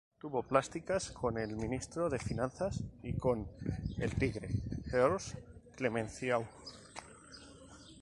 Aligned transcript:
Tuvo 0.17 0.41
pláticas 0.41 1.11
con 1.11 1.37
el 1.37 1.55
ministro 1.55 2.09
de 2.09 2.17
finanzas 2.17 2.83
y 3.03 3.13
con 3.13 3.47
"El 3.99 4.15
Tigre", 4.15 4.49
Georges 4.87 5.37
Clemenceau. 5.75 6.43